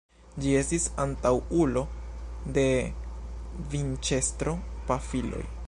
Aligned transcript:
Ĝi 0.43 0.53
estis 0.59 0.87
antaŭulo 1.03 1.83
de 2.57 2.65
la 2.71 3.61
vinĉestro-pafiloj. 3.75 5.47